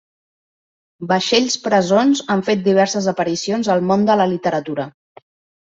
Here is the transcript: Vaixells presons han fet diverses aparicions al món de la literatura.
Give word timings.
Vaixells 1.11 1.57
presons 1.67 2.23
han 2.37 2.43
fet 2.49 2.65
diverses 2.71 3.11
aparicions 3.15 3.73
al 3.75 3.87
món 3.91 4.09
de 4.11 4.21
la 4.23 4.29
literatura. 4.37 4.91